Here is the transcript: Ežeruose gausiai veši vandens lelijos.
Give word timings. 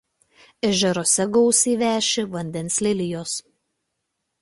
Ežeruose 0.69 1.27
gausiai 1.35 1.77
veši 1.83 2.25
vandens 2.35 2.83
lelijos. 2.89 3.39